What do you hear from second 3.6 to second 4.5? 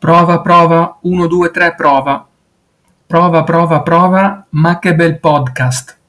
prova,